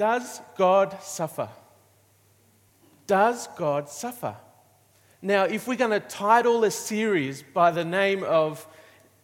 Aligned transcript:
Does 0.00 0.40
God 0.56 0.96
suffer? 1.02 1.50
Does 3.06 3.48
God 3.48 3.90
suffer? 3.90 4.34
Now, 5.20 5.44
if 5.44 5.68
we're 5.68 5.76
going 5.76 5.90
to 5.90 6.00
title 6.00 6.64
a 6.64 6.70
series 6.70 7.42
by 7.42 7.70
the 7.70 7.84
name 7.84 8.24
of 8.24 8.66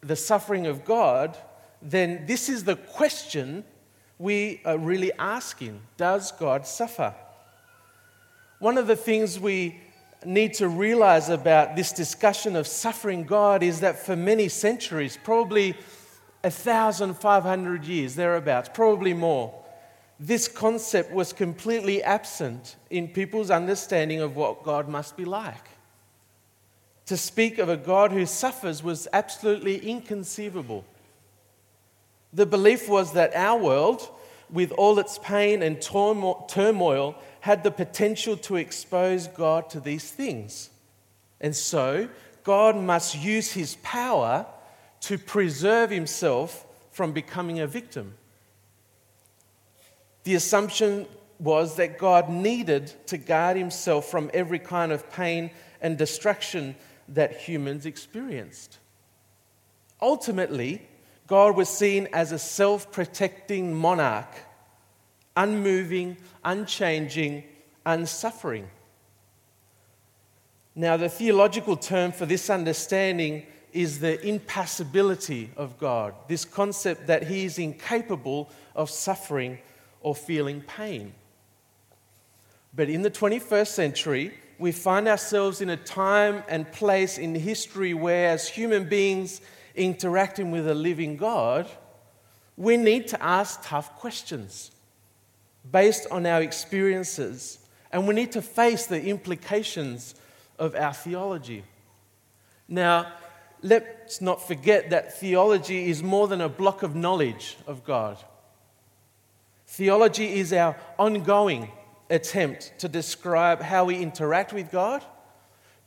The 0.03 0.17
Suffering 0.17 0.67
of 0.67 0.85
God, 0.85 1.35
then 1.81 2.27
this 2.27 2.51
is 2.51 2.65
the 2.65 2.77
question 2.77 3.65
we 4.19 4.61
are 4.67 4.77
really 4.77 5.15
asking 5.15 5.81
Does 5.97 6.31
God 6.33 6.67
suffer? 6.67 7.15
One 8.59 8.77
of 8.77 8.87
the 8.87 8.97
things 8.97 9.41
we 9.41 9.81
need 10.27 10.53
to 10.57 10.69
realize 10.69 11.31
about 11.31 11.75
this 11.75 11.91
discussion 11.91 12.55
of 12.55 12.67
suffering 12.67 13.25
God 13.25 13.63
is 13.63 13.81
that 13.81 13.99
for 13.99 14.15
many 14.15 14.51
centuries, 14.51 15.19
probably 15.25 15.73
1,500 16.43 17.85
years, 17.87 18.15
thereabouts, 18.15 18.69
probably 18.75 19.15
more, 19.15 19.63
this 20.19 20.49
concept 20.49 21.13
was 21.13 21.33
completely 21.33 22.03
absent 22.03 22.77
in 22.89 23.09
people's 23.09 23.51
understanding 23.51 24.21
of 24.21 24.35
what 24.35 24.63
God 24.63 24.89
must 24.89 25.17
be 25.17 25.25
like. 25.25 25.69
To 27.07 27.17
speak 27.17 27.59
of 27.59 27.69
a 27.69 27.77
God 27.77 28.13
who 28.13 28.27
suffers 28.27 28.83
was 28.83 29.07
absolutely 29.13 29.79
inconceivable. 29.79 30.85
The 32.33 32.47
belief 32.47 32.89
was 32.89 33.13
that 33.13 33.35
our 33.37 33.59
world, 33.59 34.09
with 34.51 34.73
all 34.73 34.99
its 34.99 35.19
pain 35.19 35.63
and 35.63 35.81
turmoil, 35.81 37.15
had 37.41 37.63
the 37.63 37.71
potential 37.71 38.37
to 38.39 38.57
expose 38.57 39.29
God 39.29 39.71
to 39.71 39.81
these 39.81 40.11
things. 40.11 40.71
And 41.41 41.55
so, 41.55 42.09
God 42.43 42.77
must 42.77 43.17
use 43.17 43.53
his 43.53 43.77
power 43.83 44.47
to 45.03 45.19
preserve 45.19 45.91
himself 45.91 46.67
from 46.91 47.13
becoming 47.13 47.61
a 47.61 47.67
victim. 47.67 48.15
The 50.27 50.35
assumption 50.35 51.07
was 51.39 51.77
that 51.77 51.99
God 51.99 52.29
needed 52.29 52.93
to 53.07 53.17
guard 53.17 53.57
himself 53.57 54.07
from 54.07 54.29
every 54.35 54.59
kind 54.59 54.91
of 54.91 55.09
pain 55.13 55.53
and 55.81 55.97
destruction 55.97 56.75
that 57.11 57.37
humans 57.37 57.87
experienced. 57.87 58.79
Ultimately, 60.03 60.83
God 61.29 61.55
was 61.55 61.69
seen 61.69 62.09
as 62.13 62.33
a 62.33 62.41
self 62.41 62.91
protecting 62.91 63.73
monarch, 63.73 64.27
unmoving, 65.37 66.17
unchanging, 66.45 67.45
unsuffering. 67.87 68.65
Now, 70.75 70.97
the 70.97 71.09
theological 71.09 71.77
term 71.77 72.11
for 72.11 72.27
this 72.27 72.51
understanding 72.51 73.47
is 73.73 74.01
the 74.01 74.21
impassibility 74.27 75.53
of 75.57 75.79
God, 75.79 76.17
this 76.27 76.45
concept 76.45 77.07
that 77.07 77.29
He 77.29 77.45
is 77.45 77.61
incapable 77.61 78.51
of 78.75 78.91
suffering 78.91 79.59
or 80.07 80.15
feeling 80.15 80.61
pain. 80.61 81.13
But 82.73 82.89
in 82.89 83.03
the 83.03 83.11
21st 83.11 83.67
century, 83.67 84.35
we 84.57 84.71
find 84.71 85.09
ourselves 85.09 85.61
in 85.61 85.69
a 85.69 85.77
time 85.77 86.45
and 86.49 86.71
place 86.71 87.19
in 87.19 87.35
history 87.35 87.93
where, 87.93 88.29
as 88.29 88.47
human 88.47 88.89
beings 88.89 89.41
interacting 89.75 90.53
with 90.53 90.69
a 90.69 90.77
living 90.77 91.17
God, 91.17 91.67
we 92.57 92.77
need 92.77 93.09
to 93.09 93.21
ask 93.21 93.65
tough 93.65 93.97
questions 93.97 94.71
based 95.73 96.07
on 96.13 96.25
our 96.25 96.41
experiences, 96.41 97.59
and 97.91 98.07
we 98.07 98.15
need 98.15 98.31
to 98.31 98.43
face 98.43 98.87
the 98.87 99.07
implications 99.07 100.15
of 100.57 100.77
our 100.77 100.95
theology. 100.95 101.65
Now, 102.69 103.13
let's 103.61 104.21
not 104.21 104.47
forget 104.47 104.91
that 104.91 105.19
theology 105.19 105.91
is 105.91 106.01
more 106.01 106.29
than 106.29 106.43
a 106.43 106.49
block 106.49 106.85
of 106.85 106.95
knowledge 106.95 107.57
of 107.67 107.83
God. 107.83 108.19
Theology 109.67 110.39
is 110.39 110.53
our 110.53 110.77
ongoing 110.99 111.71
attempt 112.09 112.79
to 112.79 112.89
describe 112.89 113.61
how 113.61 113.85
we 113.85 113.97
interact 113.97 114.53
with 114.53 114.71
God, 114.71 115.05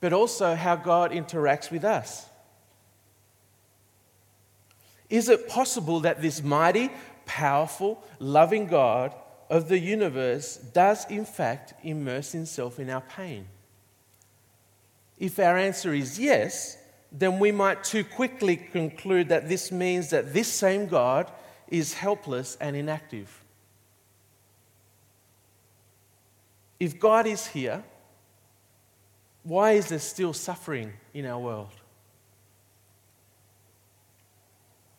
but 0.01 0.13
also 0.13 0.55
how 0.55 0.75
God 0.75 1.11
interacts 1.11 1.71
with 1.71 1.85
us. 1.85 2.25
Is 5.09 5.29
it 5.29 5.47
possible 5.47 6.01
that 6.01 6.21
this 6.21 6.43
mighty, 6.43 6.91
powerful, 7.25 8.03
loving 8.19 8.67
God 8.67 9.13
of 9.49 9.67
the 9.67 9.79
universe 9.79 10.57
does, 10.57 11.09
in 11.09 11.25
fact, 11.25 11.73
immerse 11.83 12.31
himself 12.31 12.79
in 12.79 12.89
our 12.89 13.01
pain? 13.01 13.47
If 15.17 15.39
our 15.39 15.57
answer 15.57 15.93
is 15.93 16.19
yes, 16.19 16.77
then 17.11 17.39
we 17.39 17.51
might 17.51 17.83
too 17.83 18.03
quickly 18.03 18.55
conclude 18.55 19.29
that 19.29 19.49
this 19.49 19.71
means 19.71 20.11
that 20.11 20.33
this 20.33 20.47
same 20.47 20.85
God 20.85 21.31
is 21.67 21.93
helpless 21.93 22.55
and 22.61 22.75
inactive. 22.75 23.43
If 26.79 26.99
God 26.99 27.27
is 27.27 27.47
here, 27.47 27.83
why 29.43 29.71
is 29.71 29.89
there 29.89 29.99
still 29.99 30.33
suffering 30.33 30.93
in 31.13 31.25
our 31.25 31.39
world? 31.39 31.73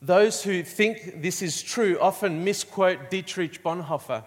Those 0.02 0.42
who 0.42 0.62
think 0.62 1.20
this 1.22 1.42
is 1.42 1.62
true 1.62 1.98
often 2.00 2.42
misquote 2.42 3.10
Dietrich 3.10 3.62
Bonhoeffer, 3.62 4.24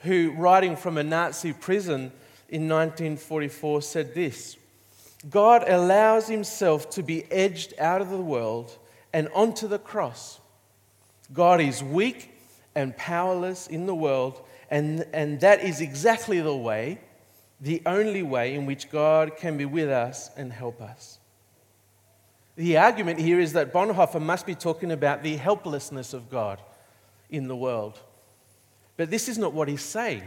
who, 0.00 0.32
writing 0.36 0.76
from 0.76 0.98
a 0.98 1.02
Nazi 1.02 1.52
prison 1.52 2.12
in 2.48 2.68
1944, 2.68 3.82
said 3.82 4.14
this 4.14 4.56
God 5.28 5.64
allows 5.66 6.28
himself 6.28 6.90
to 6.90 7.02
be 7.02 7.30
edged 7.32 7.74
out 7.78 8.00
of 8.00 8.10
the 8.10 8.16
world 8.16 8.76
and 9.12 9.28
onto 9.34 9.66
the 9.66 9.78
cross. 9.78 10.40
God 11.32 11.60
is 11.60 11.82
weak 11.82 12.30
and 12.74 12.96
powerless 12.96 13.66
in 13.66 13.86
the 13.86 13.94
world 13.94 14.42
and, 14.70 15.06
and 15.12 15.40
that 15.40 15.62
is 15.62 15.80
exactly 15.80 16.40
the 16.40 16.54
way, 16.54 16.98
the 17.60 17.82
only 17.86 18.22
way 18.22 18.54
in 18.54 18.66
which 18.66 18.90
God 18.90 19.36
can 19.36 19.56
be 19.56 19.64
with 19.64 19.88
us 19.88 20.30
and 20.36 20.52
help 20.52 20.80
us. 20.80 21.18
The 22.56 22.76
argument 22.76 23.20
here 23.20 23.40
is 23.40 23.52
that 23.52 23.72
Bonhoeffer 23.72 24.20
must 24.20 24.44
be 24.44 24.54
talking 24.54 24.90
about 24.90 25.22
the 25.22 25.36
helplessness 25.36 26.12
of 26.12 26.28
God 26.28 26.60
in 27.30 27.46
the 27.48 27.56
world. 27.56 28.00
But 28.96 29.10
this 29.10 29.28
is 29.28 29.38
not 29.38 29.52
what 29.52 29.68
he's 29.68 29.82
saying. 29.82 30.24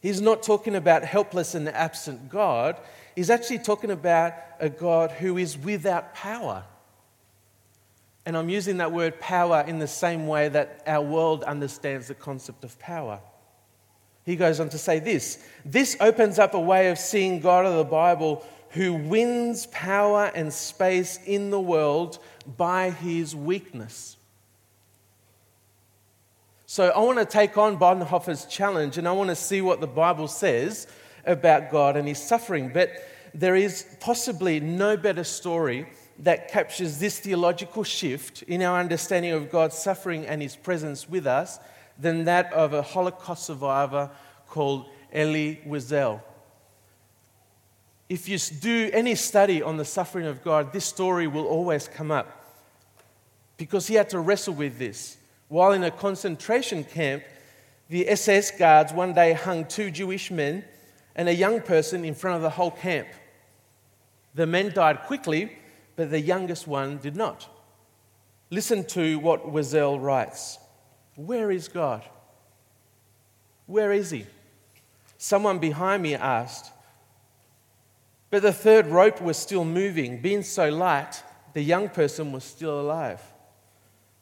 He's 0.00 0.20
not 0.20 0.42
talking 0.42 0.76
about 0.76 1.02
helpless 1.02 1.54
and 1.54 1.66
absent 1.66 2.28
God. 2.28 2.76
He's 3.16 3.30
actually 3.30 3.60
talking 3.60 3.90
about 3.90 4.34
a 4.60 4.68
God 4.68 5.12
who 5.12 5.38
is 5.38 5.56
without 5.56 6.14
power. 6.14 6.64
And 8.26 8.36
I'm 8.36 8.48
using 8.48 8.78
that 8.78 8.92
word 8.92 9.20
power 9.20 9.64
in 9.66 9.78
the 9.78 9.86
same 9.86 10.26
way 10.26 10.48
that 10.48 10.82
our 10.86 11.02
world 11.02 11.44
understands 11.44 12.08
the 12.08 12.14
concept 12.14 12.64
of 12.64 12.78
power. 12.78 13.20
He 14.24 14.36
goes 14.36 14.60
on 14.60 14.70
to 14.70 14.78
say 14.78 14.98
this 14.98 15.44
this 15.64 15.96
opens 16.00 16.38
up 16.38 16.54
a 16.54 16.60
way 16.60 16.90
of 16.90 16.98
seeing 16.98 17.40
God 17.40 17.66
of 17.66 17.76
the 17.76 17.84
Bible 17.84 18.44
who 18.70 18.94
wins 18.94 19.66
power 19.66 20.32
and 20.34 20.52
space 20.52 21.20
in 21.26 21.50
the 21.50 21.60
world 21.60 22.18
by 22.56 22.90
his 22.90 23.36
weakness. 23.36 24.16
So 26.66 26.88
I 26.90 26.98
want 27.00 27.20
to 27.20 27.24
take 27.24 27.56
on 27.56 27.78
Bonhoeffer's 27.78 28.46
challenge 28.46 28.98
and 28.98 29.06
I 29.06 29.12
want 29.12 29.30
to 29.30 29.36
see 29.36 29.60
what 29.60 29.80
the 29.80 29.86
Bible 29.86 30.26
says 30.26 30.88
about 31.24 31.70
God 31.70 31.96
and 31.96 32.08
his 32.08 32.18
suffering. 32.18 32.70
But 32.74 32.90
there 33.32 33.54
is 33.54 33.86
possibly 34.00 34.58
no 34.58 34.96
better 34.96 35.22
story 35.22 35.86
that 36.20 36.48
captures 36.48 36.98
this 36.98 37.18
theological 37.18 37.84
shift 37.84 38.42
in 38.42 38.62
our 38.62 38.78
understanding 38.78 39.32
of 39.32 39.50
God's 39.50 39.76
suffering 39.76 40.26
and 40.26 40.40
his 40.40 40.56
presence 40.56 41.08
with 41.08 41.26
us 41.26 41.58
than 41.98 42.24
that 42.24 42.52
of 42.52 42.72
a 42.72 42.82
Holocaust 42.82 43.44
survivor 43.44 44.10
called 44.48 44.86
Elie 45.12 45.60
Wiesel. 45.66 46.20
If 48.08 48.28
you 48.28 48.38
do 48.38 48.90
any 48.92 49.14
study 49.14 49.62
on 49.62 49.76
the 49.76 49.84
suffering 49.84 50.26
of 50.26 50.44
God, 50.44 50.72
this 50.72 50.84
story 50.84 51.26
will 51.26 51.46
always 51.46 51.88
come 51.88 52.10
up 52.10 52.44
because 53.56 53.86
he 53.86 53.94
had 53.94 54.10
to 54.10 54.18
wrestle 54.18 54.54
with 54.54 54.78
this. 54.78 55.16
While 55.48 55.72
in 55.72 55.84
a 55.84 55.90
concentration 55.90 56.84
camp, 56.84 57.22
the 57.88 58.08
SS 58.08 58.52
guards 58.52 58.92
one 58.92 59.14
day 59.14 59.32
hung 59.32 59.64
two 59.64 59.90
Jewish 59.90 60.30
men 60.30 60.64
and 61.16 61.28
a 61.28 61.34
young 61.34 61.60
person 61.60 62.04
in 62.04 62.14
front 62.14 62.36
of 62.36 62.42
the 62.42 62.50
whole 62.50 62.70
camp. 62.70 63.08
The 64.34 64.46
men 64.46 64.72
died 64.72 65.02
quickly, 65.02 65.56
but 65.96 66.10
the 66.10 66.20
youngest 66.20 66.66
one 66.66 66.98
did 66.98 67.16
not. 67.16 67.48
Listen 68.50 68.84
to 68.84 69.18
what 69.18 69.52
Wiesel 69.52 70.00
writes 70.00 70.58
Where 71.16 71.50
is 71.50 71.68
God? 71.68 72.02
Where 73.66 73.92
is 73.92 74.10
He? 74.10 74.26
Someone 75.18 75.58
behind 75.58 76.02
me 76.02 76.14
asked. 76.14 76.70
But 78.30 78.42
the 78.42 78.52
third 78.52 78.86
rope 78.86 79.20
was 79.20 79.36
still 79.36 79.64
moving. 79.64 80.20
Being 80.20 80.42
so 80.42 80.68
light, 80.68 81.22
the 81.52 81.62
young 81.62 81.88
person 81.88 82.32
was 82.32 82.44
still 82.44 82.80
alive. 82.80 83.20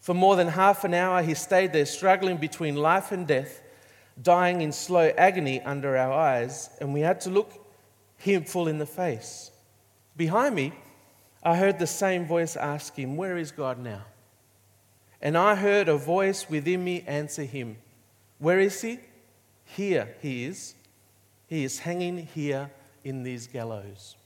For 0.01 0.15
more 0.15 0.37
than 0.37 0.49
half 0.49 0.85
an 0.85 0.95
hour, 0.95 1.23
he 1.23 1.35
stayed 1.35 1.73
there, 1.73 1.87
struggling 1.87 2.37
between 2.37 2.77
life 2.77 3.13
and 3.13 3.27
death, 3.27 3.63
dying 4.21 4.61
in 4.61 4.73
slow 4.73 5.13
agony 5.17 5.61
under 5.63 5.97
our 5.97 6.13
eyes, 6.13 6.71
and 6.81 6.93
we 6.93 7.01
had 7.01 7.21
to 7.23 7.31
look 7.31 7.53
him 8.17 8.45
full 8.45 8.69
in 8.69 8.79
the 8.79 8.87
face. 8.87 9.51
Behind 10.17 10.55
me, 10.55 10.73
I 11.43 11.56
heard 11.56 11.79
the 11.79 11.87
same 11.87 12.27
voice 12.27 12.56
ask 12.56 12.94
him, 12.94 13.17
Where 13.17 13.37
is 13.37 13.50
God 13.50 13.79
now? 13.79 14.03
And 15.21 15.37
I 15.37 15.55
heard 15.55 15.89
a 15.89 15.97
voice 15.97 16.49
within 16.49 16.85
me 16.85 17.05
answer 17.06 17.44
him, 17.44 17.77
Where 18.39 18.61
is 18.61 18.81
he? 18.81 18.99
Here 19.65 20.15
he 20.21 20.44
is. 20.44 20.75
He 21.47 21.65
is 21.65 21.81
hanging 21.81 22.27
here 22.35 22.71
in 23.05 23.23
these 23.23 23.47
gallows. 23.47 24.17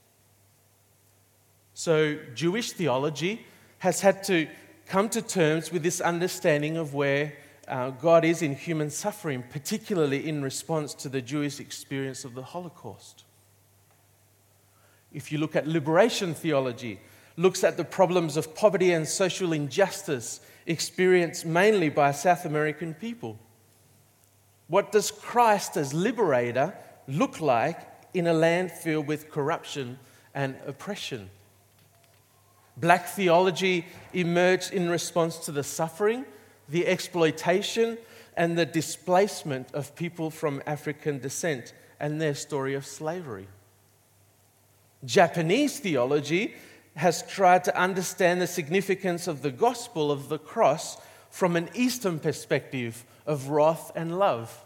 So, 1.75 2.19
Jewish 2.35 2.73
theology 2.73 3.45
has 3.79 4.01
had 4.01 4.25
to 4.25 4.49
come 4.87 5.09
to 5.11 5.21
terms 5.21 5.71
with 5.71 5.83
this 5.83 6.01
understanding 6.01 6.77
of 6.77 6.95
where 6.95 7.35
uh, 7.69 7.91
God 7.91 8.25
is 8.25 8.43
in 8.43 8.55
human 8.55 8.91
suffering, 8.91 9.45
particularly 9.51 10.29
in 10.29 10.43
response 10.43 10.95
to 10.95 11.09
the 11.09 11.21
Jewish 11.21 11.61
experience 11.61 12.25
of 12.25 12.35
the 12.35 12.43
Holocaust. 12.43 13.25
If 15.13 15.33
you 15.33 15.39
look 15.39 15.57
at 15.57 15.67
liberation 15.67 16.35
theology, 16.35 17.01
looks 17.37 17.65
at 17.65 17.77
the 17.77 17.85
problems 17.85 18.37
of 18.37 18.55
poverty 18.55 18.93
and 18.93 19.07
social 19.07 19.53
injustice 19.53 20.41
experienced 20.67 21.47
mainly 21.47 21.89
by 21.89 22.13
South 22.13 22.45
American 22.45 22.95
people. 22.95 23.39
What 24.69 24.91
does 24.91 25.11
Christ 25.11 25.77
as 25.77 25.95
liberator 25.95 26.75
look 27.07 27.41
like 27.41 27.81
in 28.15 28.27
a 28.27 28.33
land 28.33 28.73
filled 28.73 29.07
with 29.07 29.31
corruption 29.31 29.99
and 30.35 30.57
oppression? 30.67 31.31
Black 32.77 33.07
theology 33.07 33.87
emerged 34.13 34.73
in 34.73 34.91
response 34.91 35.39
to 35.39 35.53
the 35.53 35.63
suffering, 35.63 36.27
the 36.69 36.87
exploitation, 36.87 37.97
and 38.37 38.59
the 38.59 38.67
displacement 38.67 39.73
of 39.73 39.95
people 39.95 40.31
from 40.31 40.63
African 40.67 41.19
descent 41.19 41.73
and 42.01 42.21
their 42.21 42.35
story 42.35 42.75
of 42.75 42.85
slavery. 42.85 43.49
Japanese 45.05 45.79
theology 45.79 46.55
has 46.95 47.23
tried 47.23 47.65
to 47.65 47.79
understand 47.79 48.41
the 48.41 48.47
significance 48.47 49.27
of 49.27 49.43
the 49.43 49.51
gospel 49.51 50.11
of 50.11 50.29
the 50.29 50.39
cross 50.39 50.97
from 51.31 51.55
an 51.55 51.69
Eastern 51.75 52.19
perspective 52.19 53.05
of 53.27 53.51
wrath 53.51 53.93
and 53.95 54.19
love, 54.19 54.65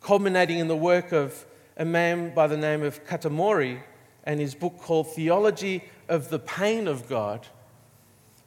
culminating 0.00 0.58
in 0.58 0.66
the 0.66 0.76
work 0.76 1.12
of 1.12 1.46
a 1.76 1.84
man 1.84 2.34
by 2.34 2.46
the 2.46 2.56
name 2.56 2.82
of 2.82 3.04
Kitamori 3.06 3.80
and 4.24 4.40
his 4.40 4.54
book 4.54 4.78
called 4.78 5.08
Theology 5.14 5.84
of 6.08 6.30
the 6.30 6.38
Pain 6.38 6.88
of 6.88 7.08
God, 7.08 7.46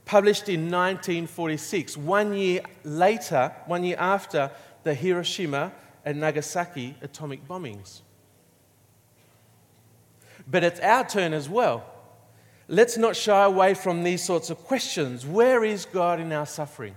published 0.05 0.49
in 0.49 0.71
1946, 0.71 1.97
one 1.97 2.33
year 2.33 2.61
later, 2.83 3.53
one 3.65 3.83
year 3.83 3.97
after 3.99 4.51
the 4.83 4.93
Hiroshima 4.93 5.71
and 6.03 6.19
Nagasaki 6.19 6.95
atomic 7.01 7.47
bombings. 7.47 8.01
But 10.49 10.63
it's 10.63 10.79
our 10.79 11.05
turn 11.07 11.33
as 11.33 11.49
well. 11.49 11.85
Let's 12.67 12.97
not 12.97 13.15
shy 13.15 13.43
away 13.43 13.73
from 13.73 14.03
these 14.03 14.23
sorts 14.23 14.49
of 14.49 14.57
questions. 14.59 15.25
Where 15.25 15.63
is 15.63 15.85
God 15.85 16.19
in 16.19 16.31
our 16.31 16.45
suffering? 16.45 16.95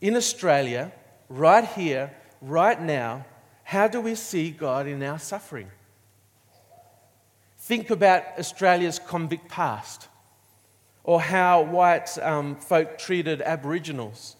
In 0.00 0.16
Australia, 0.16 0.92
right 1.28 1.64
here, 1.64 2.14
right 2.40 2.80
now, 2.80 3.24
how 3.64 3.88
do 3.88 4.00
we 4.00 4.14
see 4.14 4.50
God 4.50 4.86
in 4.86 5.02
our 5.02 5.18
suffering? 5.18 5.70
Think 7.58 7.90
about 7.90 8.24
Australia's 8.38 8.98
convict 8.98 9.48
past 9.48 10.08
or 11.04 11.20
how 11.20 11.62
white 11.62 12.18
um, 12.18 12.56
folk 12.56 12.98
treated 12.98 13.40
Aboriginals 13.40 14.36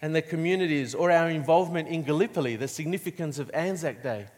and 0.00 0.14
their 0.14 0.22
communities, 0.22 0.94
or 0.94 1.10
our 1.10 1.28
involvement 1.28 1.88
in 1.88 2.02
Gallipoli, 2.02 2.56
the 2.56 2.68
significance 2.68 3.38
of 3.38 3.50
Anzac 3.52 4.02
Day. 4.02 4.28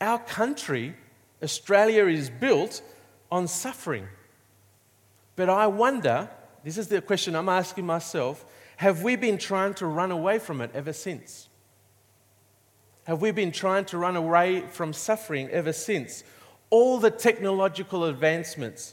Our 0.00 0.18
country, 0.18 0.94
Australia, 1.42 2.06
is 2.06 2.30
built 2.30 2.82
on 3.30 3.48
suffering. 3.48 4.06
But 5.36 5.48
I 5.48 5.66
wonder 5.66 6.30
this 6.64 6.78
is 6.78 6.88
the 6.88 7.00
question 7.00 7.34
I'm 7.34 7.48
asking 7.48 7.86
myself 7.86 8.44
have 8.76 9.02
we 9.02 9.16
been 9.16 9.38
trying 9.38 9.74
to 9.74 9.86
run 9.86 10.12
away 10.12 10.38
from 10.38 10.60
it 10.60 10.70
ever 10.72 10.92
since? 10.92 11.48
have 13.08 13.22
we 13.22 13.30
been 13.30 13.50
trying 13.50 13.86
to 13.86 13.96
run 13.96 14.16
away 14.16 14.60
from 14.60 14.92
suffering 14.92 15.48
ever 15.48 15.72
since? 15.72 16.24
All 16.68 16.98
the 16.98 17.10
technological 17.10 18.04
advancements, 18.04 18.92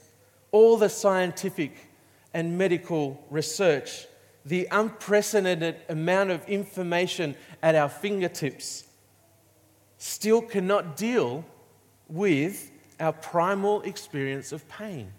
all 0.54 0.78
the 0.78 0.88
scientific 0.88 1.90
and 2.34 2.58
medical 2.58 3.22
research, 3.30 4.08
the 4.46 4.70
unprecedented 4.72 5.76
amount 5.90 6.32
of 6.32 6.48
information 6.48 7.36
at 7.62 7.76
our 7.76 7.90
fingertips 7.90 8.86
still 9.98 10.42
cannot 10.42 10.98
deal 10.98 11.46
with 12.08 12.72
our 13.00 13.14
primal 13.14 13.82
experience 13.82 14.52
of 14.52 14.68
pain. 14.68 15.12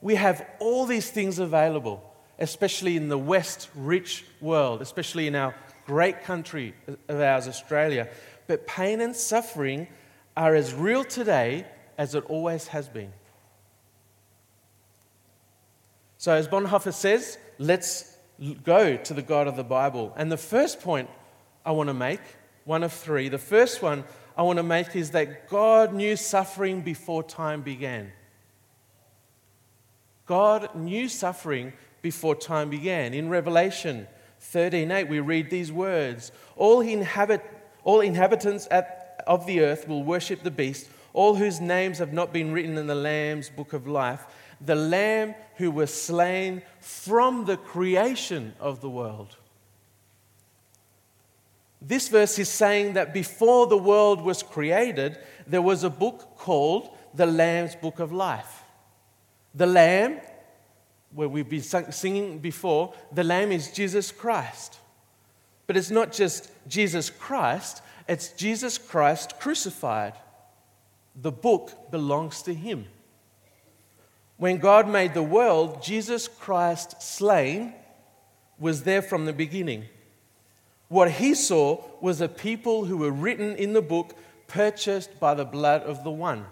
We 0.00 0.14
have 0.16 0.46
all 0.58 0.86
these 0.86 1.10
things 1.10 1.38
available, 1.38 2.02
especially 2.38 2.96
in 2.96 3.08
the 3.08 3.18
West 3.18 3.68
rich 3.74 4.24
world, 4.40 4.82
especially 4.82 5.26
in 5.26 5.34
our 5.34 5.54
great 5.86 6.22
country 6.22 6.74
of 7.08 7.20
ours, 7.20 7.48
Australia. 7.48 8.08
But 8.46 8.66
pain 8.66 9.00
and 9.00 9.14
suffering 9.14 9.88
are 10.36 10.54
as 10.54 10.74
real 10.74 11.04
today 11.04 11.66
as 11.96 12.14
it 12.14 12.24
always 12.28 12.68
has 12.68 12.88
been. 12.88 13.12
So, 16.18 16.32
as 16.32 16.48
Bonhoeffer 16.48 16.92
says, 16.92 17.38
let's 17.58 18.16
go 18.64 18.96
to 18.96 19.14
the 19.14 19.22
God 19.22 19.48
of 19.48 19.56
the 19.56 19.64
Bible. 19.64 20.12
And 20.16 20.30
the 20.30 20.36
first 20.36 20.80
point 20.80 21.08
I 21.64 21.72
want 21.72 21.88
to 21.88 21.94
make, 21.94 22.20
one 22.66 22.82
of 22.82 22.92
three, 22.92 23.30
the 23.30 23.38
first 23.38 23.80
one 23.80 24.04
I 24.36 24.42
want 24.42 24.58
to 24.58 24.62
make 24.62 24.94
is 24.94 25.12
that 25.12 25.48
God 25.48 25.94
knew 25.94 26.16
suffering 26.16 26.82
before 26.82 27.22
time 27.22 27.62
began. 27.62 28.12
God 30.26 30.74
knew 30.74 31.08
suffering 31.08 31.72
before 32.02 32.34
time 32.34 32.68
began. 32.68 33.14
In 33.14 33.28
Revelation 33.28 34.08
13:8 34.40 35.08
we 35.08 35.20
read 35.20 35.48
these 35.48 35.72
words, 35.72 36.32
all, 36.56 36.80
inhabit, 36.80 37.42
all 37.84 38.00
inhabitants 38.00 38.68
at, 38.70 39.22
of 39.26 39.46
the 39.46 39.60
earth 39.60 39.88
will 39.88 40.02
worship 40.02 40.42
the 40.42 40.50
beast, 40.50 40.88
all 41.14 41.36
whose 41.36 41.60
names 41.60 41.98
have 41.98 42.12
not 42.12 42.32
been 42.32 42.52
written 42.52 42.76
in 42.76 42.88
the 42.88 42.94
Lamb's 42.94 43.48
book 43.48 43.72
of 43.72 43.86
life, 43.86 44.26
the 44.60 44.74
Lamb 44.74 45.34
who 45.56 45.70
was 45.70 45.94
slain 45.94 46.62
from 46.80 47.44
the 47.44 47.56
creation 47.56 48.54
of 48.60 48.80
the 48.80 48.90
world. 48.90 49.36
This 51.80 52.08
verse 52.08 52.38
is 52.38 52.48
saying 52.48 52.94
that 52.94 53.12
before 53.12 53.66
the 53.66 53.76
world 53.76 54.22
was 54.22 54.42
created, 54.42 55.18
there 55.46 55.62
was 55.62 55.84
a 55.84 55.90
book 55.90 56.36
called 56.36 56.88
the 57.14 57.26
Lamb's 57.26 57.74
Book 57.76 57.98
of 57.98 58.12
Life. 58.12 58.62
The 59.54 59.66
Lamb 59.66 60.20
where 61.16 61.28
we've 61.28 61.48
been 61.48 61.62
singing 61.62 62.38
before, 62.38 62.92
the 63.10 63.24
Lamb 63.24 63.50
is 63.50 63.70
Jesus 63.70 64.12
Christ. 64.12 64.78
But 65.66 65.76
it's 65.76 65.90
not 65.90 66.12
just 66.12 66.50
Jesus 66.68 67.08
Christ, 67.10 67.82
it's 68.06 68.28
Jesus 68.32 68.76
Christ 68.76 69.40
crucified. 69.40 70.12
The 71.20 71.32
book 71.32 71.90
belongs 71.90 72.42
to 72.42 72.54
Him. 72.54 72.84
When 74.36 74.58
God 74.58 74.88
made 74.88 75.14
the 75.14 75.22
world, 75.22 75.82
Jesus 75.82 76.28
Christ 76.28 77.00
slain 77.00 77.72
was 78.58 78.82
there 78.82 79.02
from 79.02 79.24
the 79.24 79.32
beginning. 79.32 79.84
What 80.88 81.10
He 81.12 81.34
saw 81.34 81.82
was 82.00 82.20
a 82.20 82.28
people 82.28 82.84
who 82.84 82.98
were 82.98 83.10
written 83.10 83.56
in 83.56 83.72
the 83.72 83.82
book, 83.82 84.14
purchased 84.46 85.18
by 85.18 85.34
the 85.34 85.44
blood 85.44 85.82
of 85.82 86.04
the 86.04 86.10
one. 86.10 86.44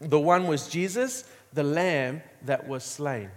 The 0.00 0.20
one 0.20 0.46
was 0.46 0.68
Jesus, 0.68 1.24
the 1.52 1.64
Lamb 1.64 2.22
that 2.42 2.68
was 2.68 2.84
slain. 2.84 3.30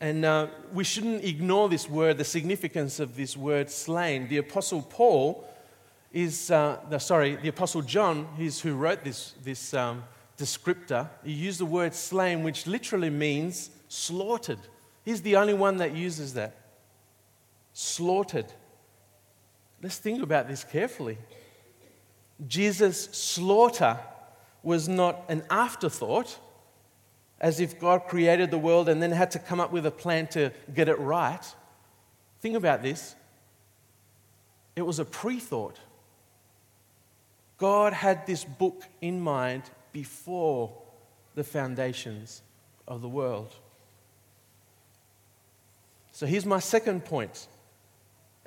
And 0.00 0.24
uh, 0.24 0.48
we 0.72 0.84
shouldn't 0.84 1.24
ignore 1.24 1.68
this 1.68 1.88
word, 1.88 2.18
the 2.18 2.24
significance 2.24 3.00
of 3.00 3.16
this 3.16 3.36
word 3.36 3.68
slain. 3.70 4.28
The 4.28 4.36
Apostle 4.38 4.82
Paul 4.82 5.48
is, 6.12 6.50
uh, 6.50 6.78
the, 6.88 6.98
sorry, 6.98 7.36
the 7.36 7.48
Apostle 7.48 7.82
John 7.82 8.28
is 8.38 8.60
who 8.60 8.74
wrote 8.74 9.02
this, 9.02 9.34
this 9.42 9.74
um, 9.74 10.04
descriptor. 10.36 11.08
He 11.24 11.32
used 11.32 11.58
the 11.58 11.66
word 11.66 11.94
slain, 11.94 12.44
which 12.44 12.66
literally 12.66 13.10
means 13.10 13.70
slaughtered. 13.88 14.60
He's 15.04 15.22
the 15.22 15.36
only 15.36 15.54
one 15.54 15.78
that 15.78 15.96
uses 15.96 16.34
that. 16.34 16.54
Slaughtered. 17.80 18.52
Let's 19.80 19.98
think 19.98 20.20
about 20.20 20.48
this 20.48 20.64
carefully. 20.64 21.16
Jesus' 22.48 23.04
slaughter 23.16 24.00
was 24.64 24.88
not 24.88 25.22
an 25.28 25.44
afterthought 25.48 26.40
as 27.40 27.60
if 27.60 27.78
God 27.78 28.08
created 28.08 28.50
the 28.50 28.58
world 28.58 28.88
and 28.88 29.00
then 29.00 29.12
had 29.12 29.30
to 29.30 29.38
come 29.38 29.60
up 29.60 29.70
with 29.70 29.86
a 29.86 29.92
plan 29.92 30.26
to 30.28 30.50
get 30.74 30.88
it 30.88 30.98
right. 30.98 31.54
Think 32.40 32.56
about 32.56 32.82
this. 32.82 33.14
It 34.74 34.82
was 34.82 34.98
a 34.98 35.04
pre 35.04 35.38
thought. 35.38 35.78
God 37.58 37.92
had 37.92 38.26
this 38.26 38.42
book 38.42 38.82
in 39.00 39.20
mind 39.20 39.62
before 39.92 40.72
the 41.36 41.44
foundations 41.44 42.42
of 42.88 43.02
the 43.02 43.08
world. 43.08 43.54
So 46.10 46.26
here's 46.26 46.44
my 46.44 46.58
second 46.58 47.04
point. 47.04 47.46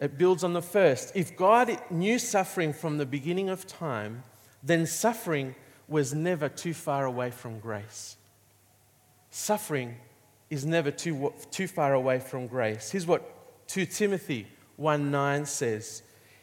It 0.01 0.17
builds 0.17 0.43
on 0.43 0.53
the 0.53 0.63
first. 0.63 1.15
If 1.15 1.37
God 1.37 1.79
knew 1.91 2.17
suffering 2.17 2.73
from 2.73 2.97
the 2.97 3.05
beginning 3.05 3.49
of 3.49 3.67
time, 3.67 4.23
then 4.63 4.87
suffering 4.87 5.53
was 5.87 6.13
never 6.13 6.49
too 6.49 6.73
far 6.73 7.05
away 7.05 7.29
from 7.29 7.59
grace. 7.59 8.17
Suffering 9.29 9.95
is 10.49 10.65
never 10.65 10.89
too, 10.89 11.31
too 11.51 11.67
far 11.67 11.93
away 11.93 12.19
from 12.19 12.47
grace. 12.47 12.89
Here's 12.89 13.05
what 13.05 13.67
2 13.67 13.85
Timothy 13.85 14.47
1 14.77 15.11
9 15.11 15.45
says 15.45 16.01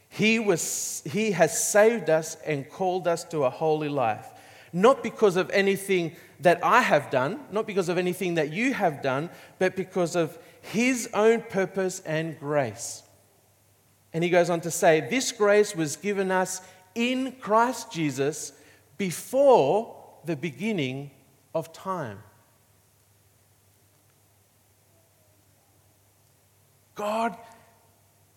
he, 0.08 0.38
was, 0.38 1.02
he 1.04 1.32
has 1.32 1.68
saved 1.68 2.08
us 2.08 2.36
and 2.46 2.68
called 2.68 3.08
us 3.08 3.24
to 3.24 3.44
a 3.44 3.50
holy 3.50 3.88
life, 3.88 4.26
not 4.72 5.02
because 5.02 5.36
of 5.36 5.50
anything 5.50 6.16
that 6.40 6.64
I 6.64 6.80
have 6.80 7.10
done, 7.10 7.40
not 7.50 7.66
because 7.66 7.88
of 7.88 7.98
anything 7.98 8.34
that 8.34 8.52
you 8.52 8.72
have 8.72 9.02
done, 9.02 9.28
but 9.58 9.76
because 9.76 10.16
of 10.16 10.38
His 10.62 11.10
own 11.12 11.42
purpose 11.42 12.00
and 12.06 12.38
grace. 12.38 13.02
And 14.12 14.24
he 14.24 14.30
goes 14.30 14.50
on 14.50 14.60
to 14.62 14.70
say, 14.70 15.00
This 15.00 15.32
grace 15.32 15.74
was 15.74 15.96
given 15.96 16.30
us 16.30 16.60
in 16.94 17.32
Christ 17.32 17.92
Jesus 17.92 18.52
before 18.96 19.94
the 20.24 20.36
beginning 20.36 21.10
of 21.54 21.72
time. 21.72 22.18
God 26.94 27.36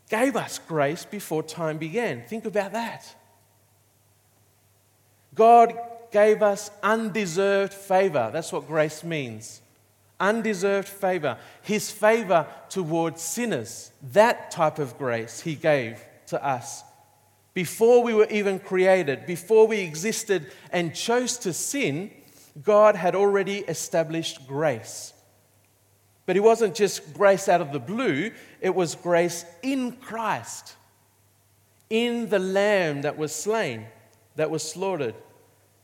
gave 0.09 0.35
us 0.35 0.59
grace 0.59 1.05
before 1.05 1.41
time 1.41 1.77
began. 1.77 2.23
Think 2.27 2.45
about 2.45 2.73
that. 2.73 3.15
God 5.33 5.73
gave 6.11 6.43
us 6.43 6.69
undeserved 6.83 7.73
favor. 7.73 8.29
That's 8.31 8.51
what 8.51 8.67
grace 8.67 9.03
means. 9.03 9.60
Undeserved 10.21 10.87
favor. 10.87 11.37
His 11.63 11.91
favor 11.91 12.47
towards 12.69 13.21
sinners. 13.21 13.91
That 14.13 14.51
type 14.51 14.79
of 14.79 14.97
grace 14.97 15.41
He 15.41 15.55
gave 15.55 16.01
to 16.27 16.41
us. 16.41 16.83
Before 17.53 18.01
we 18.01 18.13
were 18.13 18.27
even 18.29 18.59
created, 18.59 19.25
before 19.25 19.67
we 19.67 19.79
existed 19.79 20.49
and 20.71 20.95
chose 20.95 21.37
to 21.39 21.51
sin, 21.51 22.11
God 22.63 22.95
had 22.95 23.15
already 23.15 23.59
established 23.59 24.47
grace. 24.47 25.13
But 26.25 26.37
it 26.37 26.41
wasn't 26.41 26.75
just 26.75 27.13
grace 27.13 27.49
out 27.49 27.59
of 27.61 27.73
the 27.73 27.79
blue, 27.79 28.31
it 28.61 28.73
was 28.73 28.95
grace 28.95 29.43
in 29.61 29.93
Christ, 29.93 30.75
in 31.89 32.29
the 32.29 32.39
Lamb 32.39 33.01
that 33.01 33.17
was 33.17 33.33
slain, 33.33 33.85
that 34.35 34.49
was 34.49 34.63
slaughtered. 34.63 35.15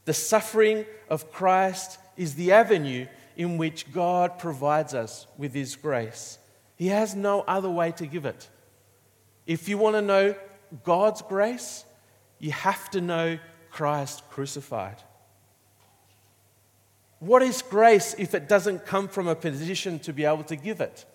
The 0.06 0.14
suffering 0.14 0.86
of 1.10 1.34
Christ 1.34 2.00
is 2.16 2.36
the 2.36 2.54
avenue 2.54 3.08
in 3.38 3.58
which 3.58 3.94
God 3.94 4.40
provides 4.40 4.94
us 4.94 5.28
with 5.38 5.54
His 5.54 5.76
grace. 5.76 6.40
He 6.76 6.88
has 6.88 7.16
no 7.16 7.42
other 7.42 7.70
way 7.70 7.92
to 7.94 8.06
give 8.06 8.26
it. 8.26 8.50
If 9.46 9.70
you 9.70 9.78
want 9.78 9.96
to 9.96 10.02
know 10.02 10.36
God's 10.84 11.22
grace, 11.22 11.86
you 12.40 12.52
have 12.52 12.90
to 12.92 13.00
know 13.00 13.40
Christ 13.72 14.24
crucified. 14.32 14.98
What 17.20 17.42
is 17.42 17.62
grace 17.62 18.16
if 18.18 18.34
it 18.34 18.50
doesn't 18.50 18.86
come 18.86 19.08
from 19.08 19.28
a 19.28 19.36
position 19.36 20.00
to 20.00 20.14
be 20.14 20.26
able 20.26 20.44
to 20.46 20.56
give 20.56 20.82
it? 20.82 21.06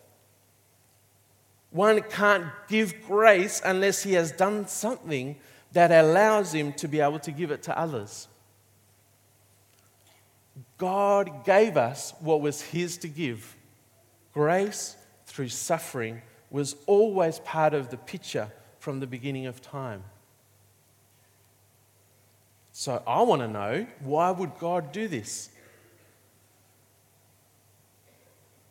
One 1.71 2.03
can't 2.03 2.47
give 2.69 3.07
grace 3.07 3.61
unless 3.65 4.03
he 4.03 4.13
has 4.13 4.31
done 4.31 4.69
something 4.69 5.37
that 5.73 5.91
allows 5.91 6.55
him 6.55 6.73
to 6.75 6.87
be 6.87 7.01
able 7.01 7.19
to 7.21 7.33
give 7.33 7.51
it 7.51 7.63
to 7.65 7.79
others. 7.79 8.29
God 10.83 11.45
gave 11.45 11.77
us 11.77 12.13
what 12.19 12.41
was 12.41 12.61
his 12.61 12.97
to 12.99 13.09
give. 13.09 13.55
Grace 14.35 14.97
through 15.27 15.51
suffering 15.51 16.23
was 16.51 16.75
always 16.87 17.39
part 17.39 17.73
of 17.73 17.91
the 17.91 17.97
picture 17.97 18.51
from 18.81 18.99
the 18.99 19.07
beginning 19.07 19.47
of 19.47 19.61
time. 19.61 20.03
So 22.73 23.01
I 23.07 23.23
want 23.23 23.43
to 23.43 23.47
know 23.47 23.87
why 24.01 24.33
would 24.33 24.59
God 24.59 24.91
do 24.91 25.07
this? 25.07 25.51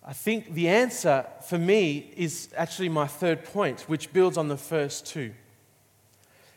I 0.04 0.12
think 0.12 0.54
the 0.54 0.68
answer 0.68 1.26
for 1.48 1.58
me 1.58 2.12
is 2.18 2.50
actually 2.58 2.90
my 2.90 3.08
third 3.08 3.46
point, 3.46 3.88
which 3.88 4.12
builds 4.12 4.38
on 4.38 4.50
the 4.50 4.58
first 4.58 5.06
two. 5.06 5.32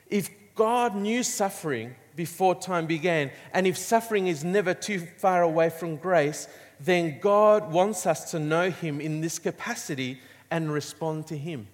If 0.09 0.31
God 0.57 0.97
knew 0.97 1.23
suffering 1.23 1.95
before 2.17 2.55
time 2.55 2.87
began, 2.87 3.31
and 3.53 3.67
if 3.67 3.77
suffering 3.77 4.27
is 4.27 4.45
never 4.45 4.75
too 4.75 5.01
far 5.19 5.43
away 5.43 5.71
from 5.71 5.97
grace, 5.97 6.49
then 6.81 7.19
God 7.21 7.73
wants 7.73 8.07
us 8.07 8.31
to 8.33 8.39
know 8.39 8.71
Him 8.71 9.01
in 9.01 9.21
this 9.21 9.39
capacity 9.39 10.21
and 10.51 10.73
respond 10.73 11.27
to 11.29 11.37
Him. 11.37 11.67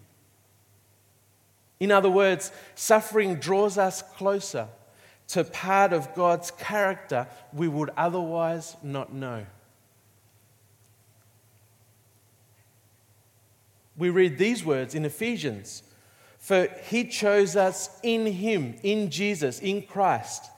In 1.78 1.90
other 1.90 2.10
words, 2.10 2.52
suffering 2.74 3.36
draws 3.36 3.78
us 3.78 4.02
closer 4.02 4.68
to 5.28 5.44
part 5.44 5.92
of 5.92 6.14
God's 6.14 6.50
character 6.50 7.26
we 7.52 7.68
would 7.68 7.90
otherwise 7.96 8.76
not 8.82 9.12
know. 9.12 9.46
we 14.00 14.08
read 14.08 14.38
these 14.38 14.64
words 14.64 14.94
in 14.94 15.04
Ephesians 15.04 15.82
For 16.40 16.68
he 16.88 17.04
chose 17.04 17.54
us 17.54 17.90
in 18.02 18.26
him, 18.26 18.74
in 18.82 19.10
Jesus, 19.10 19.60
in 19.60 19.82
Christ, 19.82 20.50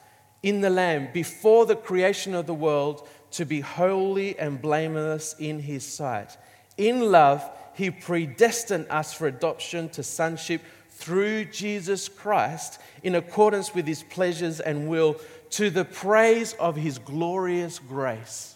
in 0.43 0.61
the 0.61 0.71
Lamb, 0.71 1.09
before 1.13 1.67
the 1.67 1.77
creation 1.77 2.35
of 2.35 2.47
the 2.47 2.55
world, 2.55 3.07
to 3.33 3.45
be 3.45 3.61
holy 3.61 4.39
and 4.39 4.63
blameless 4.63 5.35
in 5.39 5.59
his 5.59 5.85
sight. 5.85 6.37
In 6.77 7.11
love, 7.11 7.45
he 7.75 7.91
predestined 7.91 8.87
us 8.91 9.13
for 9.13 9.27
adoption 9.27 9.89
to 9.91 10.03
sonship 10.03 10.63
through 10.91 11.47
Jesus 11.47 12.09
Christ 12.09 12.81
in 13.03 13.17
accordance 13.17 13.75
with 13.75 13.87
his 13.87 14.05
pleasures 14.05 14.61
and 14.61 14.89
will 14.89 15.17
to 15.51 15.69
the 15.69 15.85
praise 15.85 16.53
of 16.55 16.77
his 16.77 16.99
glorious 16.99 17.79
grace, 17.79 18.55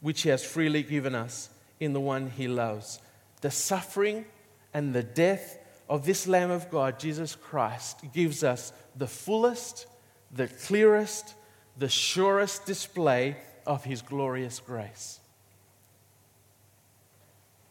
which 0.00 0.22
he 0.22 0.30
has 0.30 0.44
freely 0.44 0.82
given 0.82 1.14
us 1.14 1.48
in 1.78 1.92
the 1.92 2.00
one 2.00 2.30
he 2.30 2.48
loves 2.48 3.00
the 3.40 3.50
suffering 3.50 4.26
and 4.74 4.92
the 4.92 5.02
death 5.02 5.56
of 5.90 6.06
this 6.06 6.28
Lamb 6.28 6.52
of 6.52 6.70
God, 6.70 7.00
Jesus 7.00 7.34
Christ, 7.34 7.98
gives 8.14 8.44
us 8.44 8.72
the 8.96 9.08
fullest, 9.08 9.86
the 10.30 10.46
clearest, 10.46 11.34
the 11.76 11.88
surest 11.88 12.64
display 12.64 13.36
of 13.66 13.82
His 13.82 14.00
glorious 14.00 14.60
grace. 14.60 15.18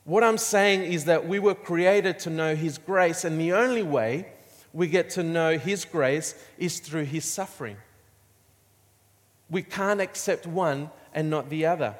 What 0.03 0.25
I'm 0.25 0.37
saying 0.37 0.91
is 0.91 1.05
that 1.05 1.29
we 1.29 1.39
were 1.39 1.55
created 1.55 2.19
to 2.19 2.29
know 2.29 2.55
His 2.55 2.77
grace, 2.77 3.23
and 3.23 3.39
the 3.39 3.53
only 3.53 3.83
way 3.83 4.27
we 4.73 4.87
get 4.87 5.11
to 5.11 5.23
know 5.23 5.57
His 5.57 5.85
grace 5.85 6.35
is 6.57 6.81
through 6.81 7.05
His 7.05 7.23
suffering. 7.23 7.77
We 9.49 9.63
can't 9.63 10.01
accept 10.01 10.45
one 10.45 10.89
and 11.13 11.29
not 11.29 11.49
the 11.49 11.67
other. 11.67 11.95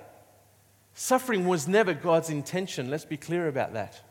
Suffering 0.93 1.47
was 1.47 1.65
never 1.65 1.93
God's 1.93 2.29
intention. 2.29 2.89
Let's 2.89 3.05
be 3.05 3.15
clear 3.15 3.47
about 3.47 3.71
that. 3.71 4.01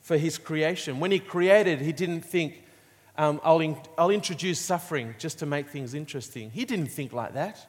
For 0.00 0.16
His 0.16 0.38
creation. 0.38 1.00
When 1.00 1.10
He 1.10 1.18
created, 1.18 1.80
He 1.80 1.92
didn't 1.92 2.22
think, 2.22 2.64
um, 3.16 3.40
I'll, 3.44 3.60
in, 3.60 3.76
I'll 3.98 4.10
introduce 4.10 4.58
suffering 4.58 5.14
just 5.18 5.38
to 5.40 5.46
make 5.46 5.68
things 5.68 5.94
interesting. 5.94 6.50
He 6.50 6.64
didn't 6.64 6.88
think 6.88 7.12
like 7.12 7.34
that. 7.34 7.66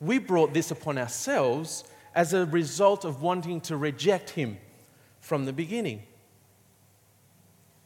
We 0.00 0.18
brought 0.18 0.54
this 0.54 0.70
upon 0.70 0.98
ourselves 0.98 1.84
as 2.14 2.32
a 2.32 2.46
result 2.46 3.04
of 3.04 3.22
wanting 3.22 3.60
to 3.62 3.76
reject 3.76 4.30
Him 4.30 4.58
from 5.20 5.44
the 5.44 5.52
beginning. 5.52 6.02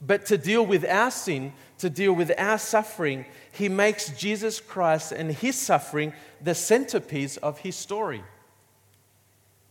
But 0.00 0.26
to 0.26 0.38
deal 0.38 0.66
with 0.66 0.84
our 0.84 1.10
sin, 1.10 1.52
to 1.78 1.88
deal 1.88 2.12
with 2.12 2.32
our 2.36 2.58
suffering, 2.58 3.24
He 3.52 3.68
makes 3.68 4.10
Jesus 4.10 4.60
Christ 4.60 5.12
and 5.12 5.30
His 5.30 5.56
suffering 5.56 6.12
the 6.40 6.54
centerpiece 6.54 7.36
of 7.38 7.58
His 7.58 7.76
story. 7.76 8.22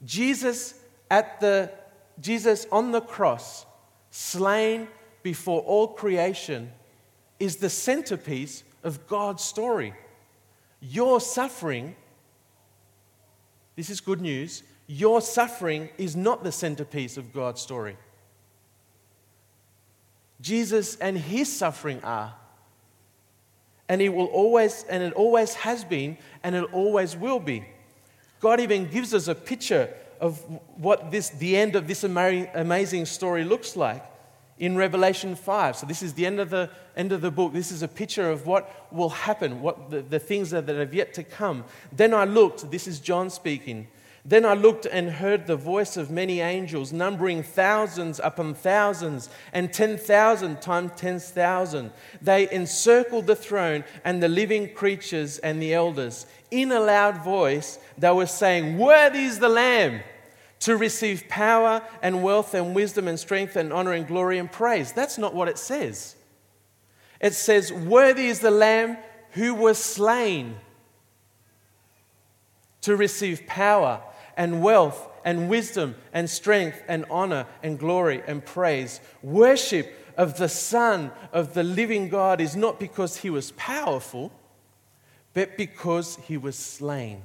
Jesus 0.05 0.75
at 1.09 1.39
the 1.41 1.71
Jesus 2.19 2.67
on 2.71 2.91
the 2.91 3.01
cross, 3.01 3.65
slain 4.09 4.87
before 5.23 5.61
all 5.61 5.87
creation, 5.87 6.71
is 7.39 7.57
the 7.57 7.69
centerpiece 7.69 8.63
of 8.83 9.07
God's 9.07 9.43
story. 9.43 9.93
Your 10.79 11.21
suffering, 11.21 11.95
this 13.75 13.89
is 13.89 14.01
good 14.01 14.21
news, 14.21 14.63
your 14.87 15.21
suffering 15.21 15.89
is 15.97 16.15
not 16.15 16.43
the 16.43 16.51
centerpiece 16.51 17.17
of 17.17 17.31
God's 17.31 17.61
story. 17.61 17.97
Jesus 20.41 20.95
and 20.97 21.17
his 21.17 21.51
suffering 21.51 22.03
are. 22.03 22.33
And 23.87 24.01
it 24.01 24.09
will 24.09 24.25
always, 24.27 24.85
and 24.89 25.03
it 25.03 25.13
always 25.13 25.53
has 25.53 25.83
been, 25.83 26.17
and 26.43 26.55
it 26.55 26.63
always 26.73 27.15
will 27.15 27.39
be. 27.39 27.65
God 28.39 28.59
even 28.59 28.89
gives 28.89 29.13
us 29.13 29.27
a 29.27 29.35
picture 29.35 29.93
of 30.21 30.37
what 30.77 31.11
this, 31.11 31.29
the 31.29 31.57
end 31.57 31.75
of 31.75 31.87
this 31.87 32.03
amazing 32.03 33.05
story 33.05 33.43
looks 33.43 33.75
like 33.75 34.05
in 34.59 34.77
Revelation 34.77 35.35
5. 35.35 35.75
So, 35.75 35.87
this 35.87 36.03
is 36.03 36.13
the 36.13 36.25
end 36.27 36.39
of 36.39 36.51
the, 36.51 36.69
end 36.95 37.11
of 37.11 37.21
the 37.21 37.31
book. 37.31 37.51
This 37.51 37.71
is 37.71 37.81
a 37.81 37.87
picture 37.87 38.29
of 38.29 38.45
what 38.45 38.87
will 38.91 39.09
happen, 39.09 39.61
what 39.61 39.89
the, 39.89 40.01
the 40.01 40.19
things 40.19 40.51
that, 40.51 40.67
that 40.67 40.75
have 40.75 40.93
yet 40.93 41.15
to 41.15 41.23
come. 41.23 41.65
Then 41.91 42.13
I 42.13 42.25
looked, 42.25 42.69
this 42.69 42.87
is 42.87 42.99
John 42.99 43.31
speaking. 43.31 43.87
Then 44.23 44.45
I 44.45 44.53
looked 44.53 44.85
and 44.85 45.09
heard 45.09 45.47
the 45.47 45.55
voice 45.55 45.97
of 45.97 46.11
many 46.11 46.41
angels, 46.41 46.93
numbering 46.93 47.41
thousands 47.41 48.21
upon 48.23 48.53
thousands, 48.53 49.29
and 49.51 49.73
10,000 49.73 50.61
times 50.61 50.91
10,000. 50.95 51.91
They 52.21 52.51
encircled 52.51 53.25
the 53.25 53.35
throne 53.35 53.83
and 54.03 54.21
the 54.21 54.27
living 54.27 54.73
creatures 54.75 55.39
and 55.39 55.59
the 55.61 55.73
elders. 55.73 56.27
In 56.51 56.71
a 56.71 56.79
loud 56.79 57.23
voice, 57.23 57.79
they 57.97 58.11
were 58.11 58.27
saying, 58.27 58.77
Worthy 58.77 59.23
is 59.23 59.39
the 59.39 59.49
Lamb 59.49 60.01
to 60.59 60.77
receive 60.77 61.27
power 61.27 61.81
and 62.03 62.21
wealth 62.21 62.53
and 62.53 62.75
wisdom 62.75 63.07
and 63.07 63.19
strength 63.19 63.55
and 63.55 63.73
honor 63.73 63.93
and 63.93 64.05
glory 64.05 64.37
and 64.37 64.51
praise. 64.51 64.91
That's 64.91 65.17
not 65.17 65.33
what 65.33 65.47
it 65.47 65.57
says. 65.57 66.15
It 67.19 67.33
says, 67.33 67.73
Worthy 67.73 68.27
is 68.27 68.39
the 68.39 68.51
Lamb 68.51 68.97
who 69.31 69.55
was 69.55 69.79
slain 69.83 70.57
to 72.81 72.95
receive 72.95 73.47
power 73.47 74.01
and 74.37 74.61
wealth 74.61 75.09
and 75.23 75.49
wisdom 75.49 75.95
and 76.13 76.29
strength 76.29 76.81
and 76.87 77.05
honor 77.09 77.45
and 77.63 77.79
glory 77.79 78.21
and 78.27 78.45
praise. 78.45 78.99
Worship 79.21 79.93
of 80.17 80.37
the 80.37 80.49
Son 80.49 81.11
of 81.31 81.53
the 81.53 81.63
living 81.63 82.09
God 82.09 82.41
is 82.41 82.55
not 82.55 82.79
because 82.79 83.17
he 83.17 83.29
was 83.29 83.51
powerful, 83.51 84.31
but 85.33 85.57
because 85.57 86.17
he 86.27 86.37
was 86.37 86.55
slain. 86.55 87.21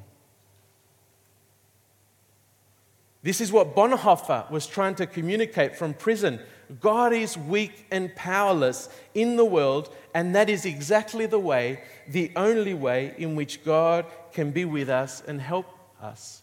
This 3.23 3.41
is 3.41 3.51
what 3.51 3.75
Bonhoeffer 3.75 4.49
was 4.53 4.69
trying 4.69 4.95
to 4.97 5.07
communicate 5.07 5.75
from 5.75 5.95
prison. 5.95 6.39
God 6.81 7.13
is 7.13 7.37
weak 7.37 7.87
and 7.91 8.15
powerless 8.15 8.89
in 9.15 9.35
the 9.35 9.45
world, 9.45 9.93
and 10.15 10.35
that 10.37 10.49
is 10.49 10.65
exactly 10.65 11.27
the 11.27 11.39
way, 11.39 11.83
the 12.07 12.31
only 12.37 12.75
way 12.75 13.15
in 13.19 13.35
which 13.35 13.65
God 13.65 14.07
can 14.33 14.53
be 14.53 14.65
with 14.65 14.89
us 14.89 15.25
and 15.27 15.41
help 15.41 15.67
us. 16.01 16.43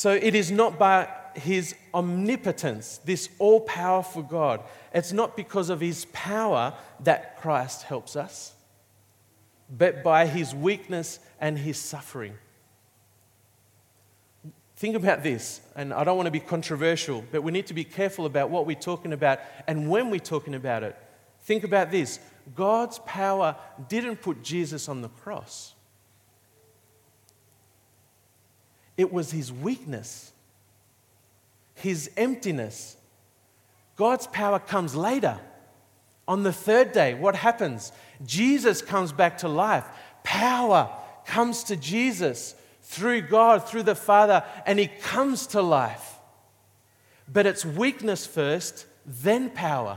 So 0.00 0.12
it 0.12 0.34
is 0.34 0.50
not 0.50 0.78
by 0.78 1.08
his 1.34 1.74
omnipotence, 1.92 3.00
this 3.04 3.28
all 3.38 3.60
powerful 3.60 4.22
God, 4.22 4.62
it's 4.94 5.12
not 5.12 5.36
because 5.36 5.68
of 5.68 5.78
his 5.78 6.06
power 6.06 6.72
that 7.00 7.38
Christ 7.38 7.82
helps 7.82 8.16
us, 8.16 8.54
but 9.68 10.02
by 10.02 10.24
his 10.24 10.54
weakness 10.54 11.18
and 11.38 11.58
his 11.58 11.78
suffering. 11.78 12.32
Think 14.76 14.96
about 14.96 15.22
this, 15.22 15.60
and 15.76 15.92
I 15.92 16.02
don't 16.02 16.16
want 16.16 16.28
to 16.28 16.30
be 16.30 16.40
controversial, 16.40 17.22
but 17.30 17.42
we 17.42 17.52
need 17.52 17.66
to 17.66 17.74
be 17.74 17.84
careful 17.84 18.24
about 18.24 18.48
what 18.48 18.64
we're 18.64 18.76
talking 18.76 19.12
about 19.12 19.40
and 19.66 19.90
when 19.90 20.08
we're 20.08 20.18
talking 20.18 20.54
about 20.54 20.82
it. 20.82 20.96
Think 21.40 21.62
about 21.62 21.90
this 21.90 22.20
God's 22.54 22.98
power 23.00 23.54
didn't 23.86 24.22
put 24.22 24.42
Jesus 24.42 24.88
on 24.88 25.02
the 25.02 25.10
cross, 25.10 25.74
it 29.00 29.10
was 29.10 29.30
his 29.30 29.50
weakness, 29.50 30.30
his 31.72 32.10
emptiness. 32.18 32.98
God's 33.96 34.26
power 34.26 34.58
comes 34.58 34.94
later. 34.94 35.40
On 36.28 36.42
the 36.42 36.52
third 36.52 36.92
day, 36.92 37.14
what 37.14 37.34
happens? 37.34 37.92
Jesus 38.26 38.82
comes 38.82 39.10
back 39.10 39.38
to 39.38 39.48
life. 39.48 39.86
Power 40.22 40.90
comes 41.24 41.64
to 41.64 41.76
Jesus 41.76 42.54
through 42.82 43.22
God, 43.22 43.66
through 43.66 43.84
the 43.84 43.94
Father, 43.94 44.44
and 44.66 44.78
he 44.78 44.88
comes 44.88 45.46
to 45.46 45.62
life. 45.62 46.16
But 47.26 47.46
it's 47.46 47.64
weakness 47.64 48.26
first, 48.26 48.84
then 49.06 49.48
power. 49.48 49.96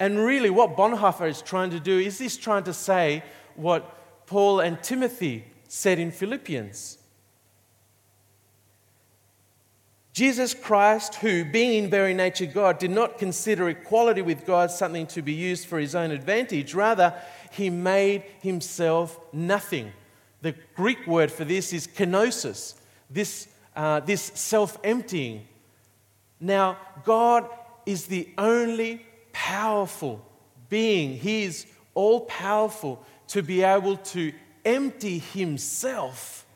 And 0.00 0.18
really, 0.18 0.48
what 0.48 0.74
Bonhoeffer 0.74 1.28
is 1.28 1.42
trying 1.42 1.68
to 1.72 1.80
do 1.80 1.98
is 1.98 2.18
he's 2.18 2.38
trying 2.38 2.64
to 2.64 2.72
say 2.72 3.22
what 3.56 4.26
Paul 4.26 4.60
and 4.60 4.82
Timothy 4.82 5.44
said 5.68 5.98
in 5.98 6.12
Philippians. 6.12 6.96
Jesus 10.12 10.52
Christ, 10.52 11.14
who, 11.16 11.44
being 11.44 11.84
in 11.84 11.90
very 11.90 12.12
nature 12.12 12.44
God, 12.44 12.78
did 12.78 12.90
not 12.90 13.16
consider 13.16 13.70
equality 13.70 14.20
with 14.20 14.44
God 14.44 14.70
something 14.70 15.06
to 15.08 15.22
be 15.22 15.32
used 15.32 15.66
for 15.66 15.78
his 15.78 15.94
own 15.94 16.10
advantage. 16.10 16.74
Rather, 16.74 17.14
he 17.50 17.70
made 17.70 18.22
himself 18.40 19.18
nothing. 19.32 19.92
The 20.42 20.54
Greek 20.74 21.06
word 21.06 21.32
for 21.32 21.44
this 21.44 21.72
is 21.72 21.86
kenosis, 21.86 22.74
this, 23.08 23.48
uh, 23.74 24.00
this 24.00 24.22
self 24.34 24.76
emptying. 24.84 25.46
Now, 26.38 26.76
God 27.04 27.48
is 27.86 28.06
the 28.06 28.28
only 28.36 29.06
powerful 29.32 30.24
being. 30.68 31.16
He 31.16 31.44
is 31.44 31.66
all 31.94 32.22
powerful 32.22 33.02
to 33.28 33.42
be 33.42 33.62
able 33.62 33.96
to 33.96 34.32
empty 34.64 35.20
himself 35.20 36.46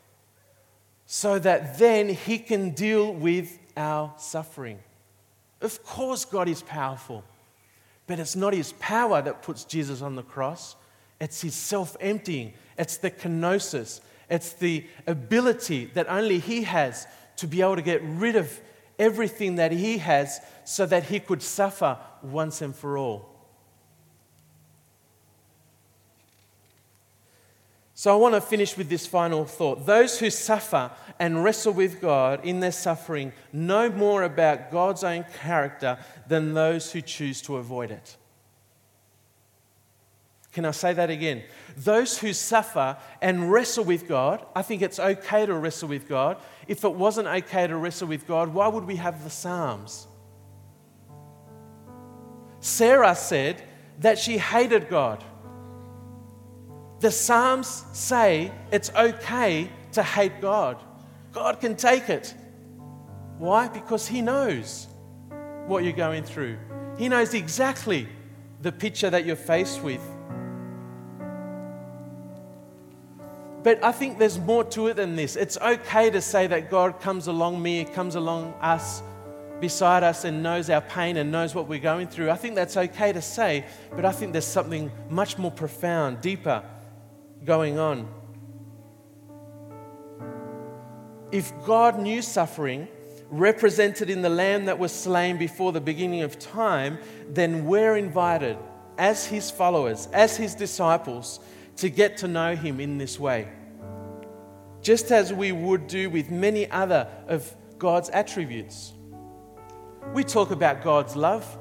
so 1.07 1.39
that 1.39 1.79
then 1.79 2.09
he 2.09 2.39
can 2.39 2.71
deal 2.71 3.13
with 3.13 3.59
our 3.77 4.13
suffering. 4.19 4.79
Of 5.61 5.83
course, 5.85 6.25
God 6.25 6.49
is 6.49 6.63
powerful, 6.63 7.25
but 8.07 8.19
it's 8.19 8.37
not 8.37 8.53
his 8.53 8.73
power 8.75 9.23
that 9.23 9.43
puts 9.43 9.65
Jesus 9.65 10.03
on 10.03 10.17
the 10.17 10.23
cross, 10.23 10.77
it's 11.21 11.41
his 11.41 11.55
self 11.55 11.97
emptying, 12.01 12.53
it's 12.77 12.99
the 12.99 13.11
kenosis, 13.11 14.01
it's 14.29 14.53
the 14.55 14.85
ability 15.07 15.87
that 15.95 16.09
only 16.09 16.39
he 16.39 16.65
has 16.65 17.07
to 17.37 17.47
be 17.47 17.63
able 17.63 17.77
to 17.77 17.83
get 17.83 18.03
rid 18.03 18.37
of 18.37 18.61
everything 18.99 19.57
that 19.57 19.73
he 19.73 19.99
has 19.99 20.41
so 20.65 20.87
that 20.87 21.05
he 21.05 21.21
could 21.21 21.43
suffer 21.43 21.97
once 22.23 22.63
and 22.63 22.75
for 22.75 22.99
all. 22.99 23.36
So 27.99 28.13
I 28.13 28.17
want 28.17 28.35
to 28.35 28.43
finish 28.43 28.77
with 28.77 28.91
this 28.91 29.07
final 29.07 29.47
thought. 29.47 29.87
Those 29.87 30.19
who 30.19 30.29
suffer 30.29 30.91
and 31.19 31.43
wrestle 31.43 31.73
with 31.73 31.99
God 31.99 32.45
in 32.45 32.61
their 32.61 32.71
suffering 32.71 33.33
know 33.55 33.89
more 33.89 34.23
about 34.23 34.71
God's 34.71 35.03
own 35.03 35.25
character 35.41 35.97
than 36.29 36.53
those 36.53 36.93
who 36.93 37.01
choose 37.01 37.41
to 37.43 37.57
avoid 37.57 37.91
it. 37.91 38.17
Can 40.53 40.67
I 40.67 40.73
say 40.73 40.93
that 40.93 41.09
again? 41.09 41.43
Those 41.75 42.19
who 42.19 42.35
suffer 42.35 42.99
and 43.23 43.51
wrestle 43.51 43.85
with 43.85 44.07
God, 44.07 44.45
I 44.55 44.61
think 44.61 44.83
it's 44.83 44.99
okay 44.99 45.47
to 45.47 45.55
wrestle 45.55 45.89
with 45.89 46.07
God. 46.07 46.37
If 46.69 46.85
it 46.85 46.93
wasn't 46.93 47.29
okay 47.29 47.67
to 47.67 47.77
wrestle 47.79 48.09
with 48.09 48.27
God, 48.27 48.53
why 48.53 48.69
would 48.69 48.85
we 48.85 48.97
have 48.97 49.25
the 49.25 49.31
Psalms? 49.31 50.07
Sarah 52.61 53.15
said 53.15 53.63
that 54.01 54.19
she 54.19 54.37
hated 54.37 54.91
God. 54.91 55.25
The 57.01 57.11
Psalms 57.11 57.85
say 57.93 58.51
it's 58.73 58.91
okay 58.95 59.71
to 59.93 60.03
hate 60.03 60.41
God. 60.41 60.83
God 61.33 61.61
can 61.61 61.77
take 61.77 62.09
it. 62.09 62.35
Why? 63.39 63.69
Because 63.69 64.07
He 64.07 64.23
knows 64.23 64.87
what 65.67 65.85
you're 65.85 65.93
going 65.93 66.23
through, 66.23 66.57
He 66.97 67.09
knows 67.09 67.35
exactly 67.35 68.09
the 68.63 68.73
picture 68.73 69.11
that 69.11 69.27
you're 69.27 69.37
faced 69.37 69.83
with. 69.83 70.01
But 73.63 73.83
I 73.85 73.93
think 73.93 74.19
there's 74.19 74.39
more 74.39 74.65
to 74.65 74.87
it 74.87 74.95
than 74.95 75.17
this. 75.17 75.35
It's 75.35 75.59
okay 75.59 76.09
to 76.11 76.21
say 76.21 76.47
that 76.47 76.71
God 76.71 77.01
comes 77.01 77.27
along 77.27 77.61
me, 77.61 77.85
comes 77.85 78.15
along 78.15 78.55
us, 78.61 79.03
beside 79.61 80.05
us, 80.05 80.25
and 80.25 80.41
knows 80.41 80.71
our 80.71 80.81
pain 80.81 81.17
and 81.17 81.33
knows 81.33 81.55
what 81.55 81.67
we're 81.67 81.81
going 81.81 82.07
through. 82.07 82.31
I 82.31 82.37
think 82.37 82.55
that's 82.55 82.77
okay 82.77 83.13
to 83.13 83.21
say, 83.21 83.67
but 83.95 84.05
I 84.05 84.13
think 84.13 84.33
there's 84.33 84.47
something 84.47 84.91
much 85.11 85.37
more 85.37 85.51
profound, 85.51 86.21
deeper 86.21 86.63
going 87.45 87.79
on. 87.79 88.09
If 91.33 91.53
God 91.65 91.99
knew 91.99 92.23
suffering, 92.23 92.89
represented 93.31 94.11
in 94.11 94.23
the 94.23 94.29
lamb 94.29 94.67
that 94.67 94.79
was 94.79 94.93
slain 94.93 95.37
before 95.37 95.73
the 95.73 95.81
beginning 95.81 96.23
of 96.23 96.39
time, 96.39 96.99
then 97.29 97.67
we're 97.67 97.97
invited 97.97 98.57
as 98.99 99.27
his 99.27 99.51
followers, 99.51 100.09
as 100.13 100.37
his 100.37 100.55
disciples, 100.55 101.41
to 101.77 101.91
get 101.91 102.17
to 102.19 102.29
know 102.29 102.55
him 102.55 102.81
in 102.81 102.99
this 102.99 103.19
way. 103.19 103.49
Just 104.81 105.11
as 105.11 105.33
we 105.33 105.53
would 105.53 105.87
do 105.89 106.09
with 106.09 106.31
many 106.31 106.71
other 106.71 107.09
of 107.27 107.55
God's 107.79 108.09
attributes. 108.11 108.93
We 110.15 110.25
talk 110.25 110.51
about 110.51 110.83
God's 110.83 111.17
love, 111.17 111.59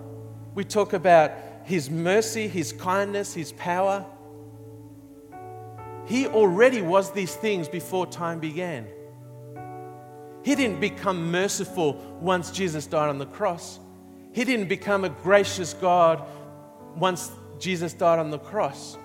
we 0.53 0.63
talk 0.63 0.93
about 0.93 1.31
his 1.63 1.89
mercy, 1.89 2.47
his 2.47 2.71
kindness, 2.71 3.33
his 3.33 3.51
power. 3.53 4.05
He 6.05 6.27
already 6.27 6.81
was 6.81 7.11
these 7.11 7.35
things 7.35 7.67
before 7.67 8.05
time 8.05 8.39
began. 8.39 8.87
He 10.43 10.53
didn't 10.53 10.79
become 10.79 11.31
merciful 11.31 11.93
once 12.21 12.51
Jesus 12.51 12.85
died 12.85 13.09
on 13.09 13.17
the 13.17 13.25
cross. 13.25 13.79
He 14.31 14.43
didn't 14.43 14.67
become 14.67 15.03
a 15.03 15.09
gracious 15.09 15.73
God 15.73 16.23
once 16.95 17.31
Jesus 17.57 17.93
died 17.93 18.19
on 18.19 18.29
the 18.29 18.37
cross. 18.37 18.97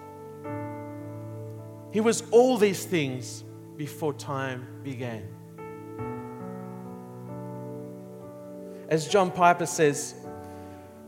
He 1.93 2.01
was 2.01 2.23
all 2.31 2.59
these 2.59 2.85
things 2.85 3.43
before 3.77 4.13
time 4.13 4.67
began. 4.83 5.27
As 8.89 9.09
John 9.09 9.31
Piper 9.31 9.67
says, 9.67 10.15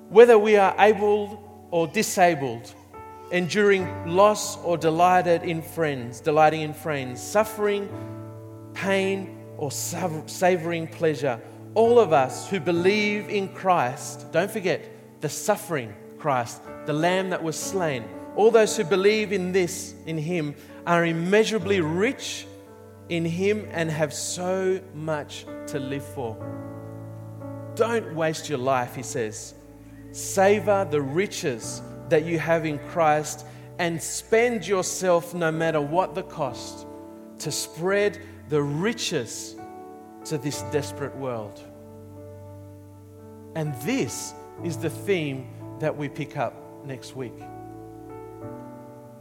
whether 0.09 0.39
we 0.39 0.57
are 0.57 0.75
able 0.79 1.69
or 1.71 1.87
disabled, 1.87 2.73
enduring 3.33 4.07
loss 4.07 4.63
or 4.63 4.77
delighted 4.77 5.43
in 5.43 5.63
friends, 5.63 6.21
delighting 6.21 6.61
in 6.61 6.75
friends, 6.75 7.21
suffering, 7.21 7.89
pain, 8.75 9.39
or 9.57 9.73
savoring 9.73 10.87
pleasure. 10.87 11.41
All 11.75 11.99
of 11.99 12.13
us 12.13 12.49
who 12.51 12.61
believe 12.61 13.31
in 13.31 13.49
Christ, 13.49 14.31
don't 14.33 14.51
forget 14.51 14.85
the 15.23 15.31
suffering 15.31 15.95
Christ, 16.19 16.63
the 16.85 16.93
Lamb 16.93 17.31
that 17.31 17.43
was 17.43 17.59
slain. 17.59 18.05
All 18.37 18.51
those 18.51 18.77
who 18.77 18.85
believe 18.85 19.33
in 19.33 19.53
this, 19.53 19.95
in 20.07 20.19
Him, 20.19 20.55
are 20.87 21.07
immeasurably 21.07 21.81
rich 21.81 22.47
in 23.09 23.25
Him 23.25 23.67
and 23.73 23.91
have 23.91 24.13
so 24.13 24.81
much 24.95 25.47
to 25.69 25.79
live 25.79 26.05
for. 26.05 26.37
Don't 27.77 28.15
waste 28.15 28.51
your 28.51 28.59
life, 28.59 28.95
He 28.95 29.03
says. 29.03 29.55
Savor 30.13 30.87
the 30.91 31.01
riches 31.01 31.81
that 32.13 32.27
you 32.27 32.39
have 32.39 32.67
in 32.67 32.79
Christ 32.91 33.47
and 33.79 34.01
spend 34.01 34.67
yourself, 34.67 35.33
no 35.33 35.51
matter 35.51 35.81
what 35.81 36.15
the 36.15 36.23
cost, 36.23 36.87
to 37.39 37.51
spread 37.51 38.21
the 38.51 38.63
riches 38.63 39.57
to 40.27 40.37
this 40.37 40.61
desperate 40.73 41.17
world. 41.17 41.59
And 43.55 43.75
this 43.77 44.35
is 44.63 44.77
the 44.77 44.91
theme 44.91 45.49
that 45.79 45.97
we 45.97 46.11
pick 46.11 46.37
up 46.37 46.85
next 46.85 47.17
week. 47.17 47.33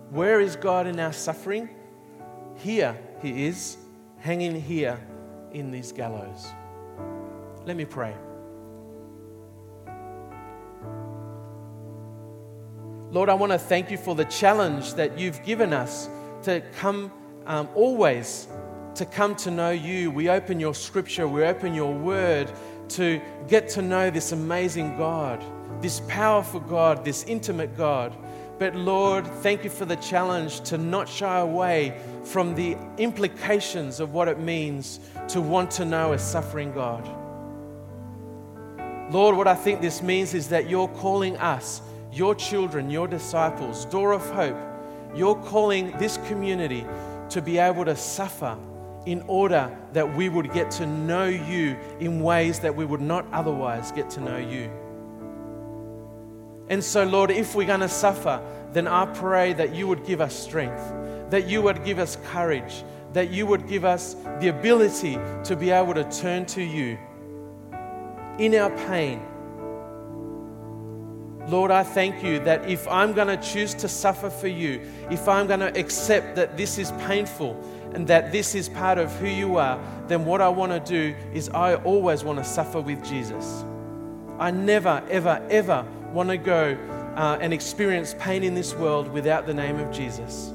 Where 0.10 0.42
is 0.42 0.58
God 0.58 0.86
in 0.86 1.00
our 1.00 1.14
suffering? 1.14 1.70
Here 2.58 3.00
He 3.22 3.46
is, 3.46 3.78
hanging 4.18 4.60
here 4.60 5.00
in 5.54 5.72
these 5.72 5.94
gallows. 5.94 6.46
Let 7.66 7.78
me 7.78 7.86
pray. 7.86 8.14
Lord, 13.12 13.28
I 13.28 13.34
want 13.34 13.52
to 13.52 13.60
thank 13.60 13.92
you 13.92 13.98
for 13.98 14.16
the 14.16 14.24
challenge 14.26 14.94
that 14.94 15.20
you've 15.20 15.44
given 15.44 15.74
us 15.74 16.08
to 16.44 16.62
come 16.78 17.12
um, 17.46 17.68
always 17.76 18.48
to 18.96 19.06
come 19.06 19.36
to 19.36 19.52
know 19.52 19.72
you. 19.72 20.12
We 20.12 20.30
open 20.30 20.60
your 20.60 20.74
scripture, 20.74 21.28
we 21.28 21.44
open 21.44 21.74
your 21.74 21.94
word 21.94 22.52
to 22.90 23.22
get 23.48 23.68
to 23.70 23.82
know 23.82 24.10
this 24.10 24.32
amazing 24.32 24.98
God, 24.98 25.44
this 25.82 26.02
powerful 26.08 26.60
God, 26.60 27.04
this 27.04 27.24
intimate 27.26 27.76
God. 27.78 28.16
But 28.60 28.76
Lord, 28.76 29.26
thank 29.26 29.64
you 29.64 29.70
for 29.70 29.86
the 29.86 29.96
challenge 29.98 30.62
to 30.62 30.78
not 30.78 31.10
shy 31.10 31.40
away 31.40 32.00
from 32.24 32.54
the 32.56 32.78
implications 32.98 34.00
of 34.00 34.14
what 34.14 34.28
it 34.28 34.40
means 34.40 35.00
to 35.30 35.42
want 35.42 35.72
to 35.72 35.86
know 35.86 36.14
a 36.14 36.20
suffering 36.20 36.72
God. 36.72 37.06
Lord, 39.12 39.36
what 39.36 39.48
I 39.48 39.56
think 39.56 39.82
this 39.82 40.02
means 40.02 40.34
is 40.34 40.48
that 40.50 40.70
you're 40.70 40.88
calling 40.88 41.36
us, 41.38 41.82
your 42.12 42.36
children, 42.36 42.90
your 42.90 43.08
disciples, 43.08 43.86
Door 43.86 44.14
of 44.14 44.30
Hope, 44.32 44.58
you're 45.16 45.36
calling 45.36 45.92
this 45.98 46.18
community 46.28 46.86
to 47.30 47.42
be 47.42 47.58
able 47.58 47.86
to 47.86 47.96
suffer 47.96 48.58
in 49.06 49.24
order 49.28 49.76
that 49.94 50.16
we 50.16 50.30
would 50.30 50.54
get 50.54 50.70
to 50.70 50.86
know 50.86 51.26
you 51.26 51.78
in 52.00 52.22
ways 52.22 52.60
that 52.60 52.76
we 52.76 52.86
would 52.86 53.02
not 53.02 53.26
otherwise 53.32 53.92
get 53.92 54.10
to 54.12 54.22
know 54.22 54.38
you. 54.38 54.70
And 56.70 56.84
so, 56.84 57.04
Lord, 57.04 57.32
if 57.32 57.56
we're 57.56 57.68
going 57.68 57.80
to 57.82 57.90
suffer, 57.90 58.42
then 58.72 58.88
I 58.88 59.06
pray 59.06 59.54
that 59.54 59.74
you 59.76 59.88
would 59.88 60.06
give 60.06 60.22
us 60.22 60.34
strength, 60.34 60.94
that 61.30 61.48
you 61.48 61.62
would 61.62 61.84
give 61.84 62.00
us 62.00 62.18
courage, 62.28 62.84
that 63.14 63.32
you 63.32 63.46
would 63.46 63.68
give 63.68 63.84
us 63.84 64.16
the 64.40 64.48
ability 64.48 65.18
to 65.44 65.56
be 65.56 65.72
able 65.72 65.94
to 65.94 66.04
turn 66.06 66.46
to 66.48 66.64
you 66.64 66.98
in 68.38 68.56
our 68.56 68.70
pain. 68.88 69.22
Lord, 71.48 71.72
I 71.72 71.84
thank 71.84 72.24
you 72.24 72.40
that 72.40 72.70
if 72.70 72.88
I'm 72.88 73.14
going 73.14 73.28
to 73.28 73.38
choose 73.38 73.74
to 73.76 73.88
suffer 73.88 74.30
for 74.30 74.48
you, 74.48 74.82
if 75.10 75.28
I'm 75.28 75.48
going 75.48 75.60
to 75.60 75.78
accept 75.80 76.36
that 76.36 76.56
this 76.56 76.78
is 76.78 76.92
painful, 77.08 77.60
and 77.94 78.08
that 78.08 78.32
this 78.32 78.56
is 78.56 78.70
part 78.70 78.98
of 78.98 79.12
who 79.18 79.28
you 79.28 79.58
are, 79.58 79.80
then 80.08 80.26
what 80.26 80.42
I 80.42 80.50
want 80.50 80.72
to 80.72 80.80
do 80.80 81.16
is 81.34 81.50
I 81.50 81.76
always 81.76 82.24
want 82.24 82.40
to 82.40 82.46
suffer 82.46 82.80
with 82.80 83.04
Jesus. 83.04 83.64
I 84.40 84.52
never, 84.52 85.04
ever, 85.10 85.46
ever 85.50 85.86
want 86.14 86.30
to 86.30 86.38
go 86.38 86.78
uh, 87.16 87.38
and 87.42 87.54
experience 87.54 88.16
pain 88.18 88.44
in 88.44 88.56
this 88.56 88.74
world 88.74 89.10
without 89.10 89.46
the 89.46 89.54
name 89.54 89.80
of 89.80 89.92
Jesus. 89.92 90.54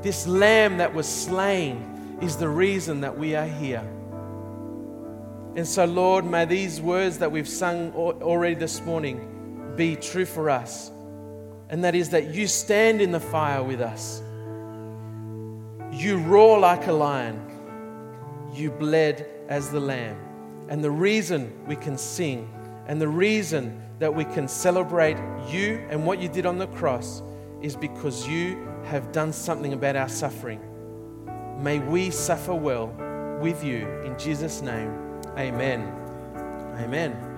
This 0.00 0.26
lamb 0.26 0.78
that 0.78 0.92
was 0.92 1.06
slain 1.06 2.18
is 2.22 2.36
the 2.36 2.48
reason 2.48 3.02
that 3.02 3.16
we 3.16 3.34
are 3.34 3.46
here. 3.46 3.84
And 5.54 5.68
so, 5.68 5.84
Lord, 5.84 6.24
may 6.24 6.46
these 6.46 6.80
words 6.80 7.18
that 7.18 7.30
we've 7.30 7.48
sung 7.48 7.92
already 7.92 8.54
this 8.54 8.80
morning 8.80 9.28
be 9.76 9.96
true 9.96 10.26
for 10.26 10.50
us. 10.50 10.90
And 11.68 11.84
that 11.84 11.94
is 11.94 12.10
that 12.10 12.34
you 12.34 12.46
stand 12.46 13.00
in 13.00 13.12
the 13.12 13.20
fire 13.20 13.62
with 13.62 13.80
us 13.80 14.22
you 15.92 16.16
roar 16.16 16.58
like 16.58 16.86
a 16.86 16.92
lion. 16.92 17.38
You 18.54 18.70
bled 18.70 19.26
as 19.48 19.70
the 19.70 19.80
lamb. 19.80 20.16
And 20.68 20.82
the 20.82 20.90
reason 20.90 21.52
we 21.66 21.76
can 21.76 21.98
sing 21.98 22.50
and 22.86 23.00
the 23.00 23.08
reason 23.08 23.80
that 23.98 24.12
we 24.12 24.24
can 24.24 24.48
celebrate 24.48 25.16
you 25.48 25.86
and 25.90 26.04
what 26.04 26.18
you 26.18 26.28
did 26.28 26.46
on 26.46 26.58
the 26.58 26.66
cross 26.68 27.22
is 27.60 27.76
because 27.76 28.26
you 28.26 28.66
have 28.84 29.12
done 29.12 29.32
something 29.32 29.74
about 29.74 29.94
our 29.94 30.08
suffering. 30.08 30.60
May 31.62 31.78
we 31.78 32.10
suffer 32.10 32.54
well 32.54 32.88
with 33.40 33.62
you. 33.62 33.86
In 34.02 34.18
Jesus' 34.18 34.62
name, 34.62 35.20
amen. 35.36 35.82
Amen. 36.78 37.31